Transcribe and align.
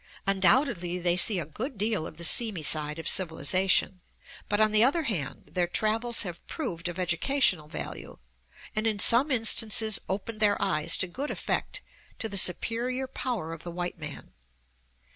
Undoubtedly 0.25 0.97
they 0.97 1.15
see 1.15 1.37
a 1.37 1.45
good 1.45 1.77
deal 1.77 2.07
of 2.07 2.17
the 2.17 2.23
seamy 2.23 2.63
side 2.63 2.97
of 2.97 3.07
civilization; 3.07 4.01
but, 4.49 4.59
on 4.59 4.71
the 4.71 4.83
other 4.83 5.03
hand, 5.03 5.43
their 5.53 5.67
travels 5.67 6.23
have 6.23 6.43
proved 6.47 6.87
of 6.87 6.97
educational 6.97 7.67
value, 7.67 8.17
and 8.75 8.87
in 8.87 8.97
some 8.97 9.29
instances 9.29 10.01
opened 10.09 10.39
their 10.39 10.59
eyes 10.59 10.97
to 10.97 11.05
good 11.05 11.29
effect 11.29 11.83
to 12.17 12.27
the 12.27 12.35
superior 12.35 13.05
power 13.05 13.53
of 13.53 13.61
the 13.61 13.69
white 13.69 13.99
man. 13.99 14.33